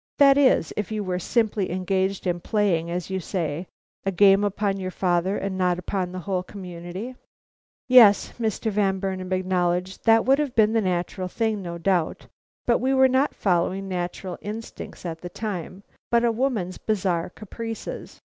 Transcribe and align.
That 0.17 0.35
is, 0.35 0.73
if 0.75 0.91
you 0.91 1.03
were 1.03 1.19
simply 1.19 1.69
engaged 1.71 2.25
in 2.25 2.39
playing, 2.39 2.89
as 2.89 3.11
you 3.11 3.19
say, 3.19 3.67
a 4.03 4.09
game 4.11 4.43
upon 4.43 4.77
your 4.79 4.89
father, 4.89 5.37
and 5.37 5.55
not 5.59 5.77
upon 5.77 6.11
the 6.11 6.17
whole 6.25 6.41
community?" 6.41 7.13
"Yes," 7.87 8.33
Mr. 8.39 8.71
Van 8.71 8.97
Burnam 8.97 9.31
acknowledged, 9.31 10.03
"that 10.05 10.25
would 10.25 10.39
have 10.39 10.55
been 10.55 10.73
the 10.73 10.81
natural 10.81 11.27
thing, 11.27 11.61
no 11.61 11.77
doubt; 11.77 12.25
but 12.65 12.79
we 12.79 12.95
were 12.95 13.07
not 13.07 13.35
following 13.35 13.87
natural 13.87 14.39
instincts 14.41 15.05
at 15.05 15.21
the 15.21 15.29
time, 15.29 15.83
but 16.09 16.25
a 16.25 16.31
woman's 16.31 16.79
bizarre 16.79 17.29
caprices. 17.29 18.19